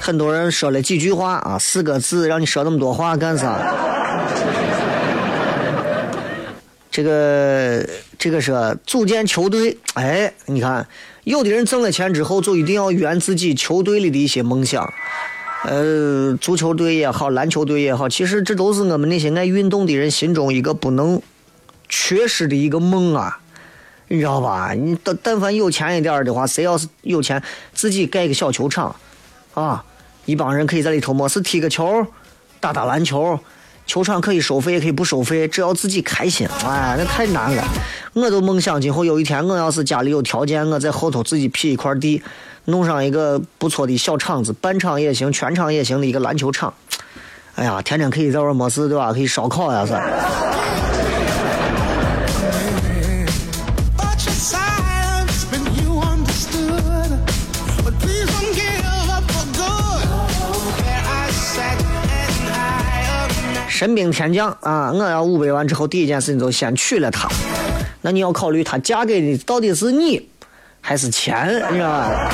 [0.00, 3.58] 很多人说了几句话啊，四个字，让你说那么多话干啥？
[6.90, 7.86] 这个
[8.18, 10.86] 这个是组建球队，哎，你看，
[11.24, 14.92] 有的人挣了钱之后就一定要圆自己球队里的一些梦想，
[15.64, 21.20] 呃，足球队也好，篮球队也好，其实这都是我们那些爱运动的人心中一个不能
[21.88, 23.40] 缺失的一个梦啊，
[24.08, 24.72] 你知道吧？
[24.72, 27.42] 你但但凡有钱一点的话，谁要是有钱，
[27.74, 28.96] 自己盖个小球场，
[29.52, 29.84] 啊，
[30.24, 32.06] 一帮人可以在里头没事踢个球，
[32.58, 33.38] 打打篮球。
[33.88, 36.46] 球场可以收费，也可以不收费，只要自己开心。
[36.62, 37.64] 哎，那太难了。
[38.12, 42.22] 我都梦想今后有一天，我要是家里有条件，我在后头自己辟一块地，
[42.66, 46.74] 弄上一个不错的小场子，半场也行，全场也行的一个篮球场。
[47.54, 49.10] 哎呀，天天可以在玩没事，对吧？
[49.10, 49.94] 可以烧烤呀，是。
[63.78, 64.90] 神兵天将啊！
[64.90, 67.28] 我要五百万之后，第一件事情就先娶了她。
[68.00, 70.28] 那你要考虑，她嫁给的到底是你，
[70.80, 71.46] 还是钱？
[71.70, 72.28] 你知道吧？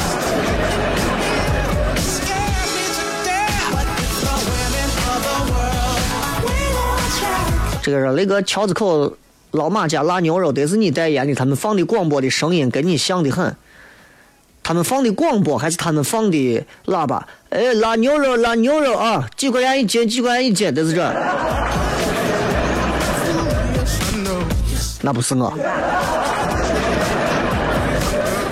[7.82, 9.14] 这个是那个桥子口
[9.50, 13.54] 老马家腊牛肉得是你代言的，他们放的广播的声音跟你像的很。
[14.64, 17.28] 他们放的广播还是他们放的喇叭？
[17.50, 21.14] 哎，拉牛肉，拉牛肉啊，几块钱一斤，几块钱一斤，都是这。
[25.02, 25.52] 那不是我。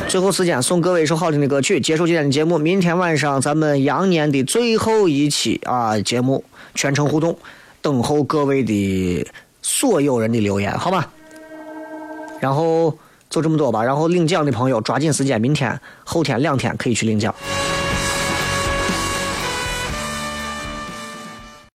[0.07, 2.59] 最后时间送各位一首好听的歌曲，结束今天的节目。
[2.59, 6.45] 明天晚上咱们羊年的最后一期啊节目，
[6.75, 7.35] 全程互动，
[7.81, 9.27] 等候各位的
[9.63, 11.07] 所有人的留言，好吗？
[12.39, 12.99] 然后
[13.33, 13.83] 就这么多吧。
[13.83, 17.35] 然后领奖的朋友抓紧时间，明天、后天两天可以去领奖。